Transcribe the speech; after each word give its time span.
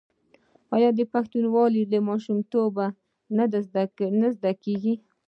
آیا 0.75 0.89
پښتونولي 1.13 1.83
له 1.91 1.99
ماشومتوبه 2.09 2.85
نه 4.17 4.27
زده 4.39 4.51
کیږي؟ 4.63 4.93